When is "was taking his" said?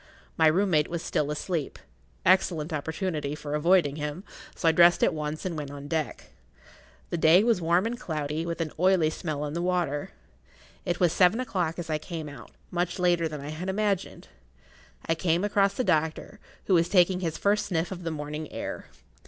16.73-17.37